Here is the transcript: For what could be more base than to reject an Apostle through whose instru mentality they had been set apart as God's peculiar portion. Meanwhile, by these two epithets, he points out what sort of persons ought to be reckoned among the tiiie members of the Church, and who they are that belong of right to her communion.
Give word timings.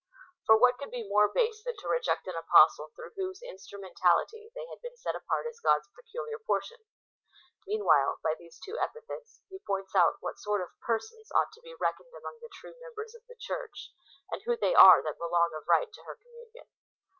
For 0.47 0.57
what 0.57 0.79
could 0.79 0.89
be 0.89 1.07
more 1.07 1.27
base 1.29 1.61
than 1.63 1.77
to 1.77 1.87
reject 1.87 2.25
an 2.25 2.33
Apostle 2.35 2.89
through 2.95 3.11
whose 3.15 3.41
instru 3.47 3.79
mentality 3.79 4.49
they 4.55 4.65
had 4.65 4.81
been 4.81 4.97
set 4.97 5.15
apart 5.15 5.45
as 5.45 5.59
God's 5.59 5.89
peculiar 5.95 6.39
portion. 6.39 6.79
Meanwhile, 7.67 8.17
by 8.23 8.33
these 8.33 8.57
two 8.59 8.79
epithets, 8.79 9.41
he 9.47 9.59
points 9.59 9.93
out 9.93 10.15
what 10.19 10.39
sort 10.39 10.61
of 10.61 10.69
persons 10.81 11.31
ought 11.33 11.51
to 11.53 11.61
be 11.61 11.75
reckoned 11.75 12.15
among 12.17 12.39
the 12.41 12.49
tiiie 12.49 12.81
members 12.81 13.13
of 13.13 13.21
the 13.27 13.35
Church, 13.35 13.93
and 14.31 14.41
who 14.41 14.57
they 14.57 14.73
are 14.73 15.03
that 15.03 15.19
belong 15.19 15.53
of 15.55 15.67
right 15.67 15.93
to 15.93 16.01
her 16.05 16.15
communion. 16.15 16.65